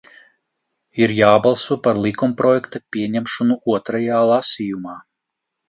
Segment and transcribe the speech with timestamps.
[1.03, 5.01] Ir jābalso par likumprojekta pieņemšanu otrajā lasījumā.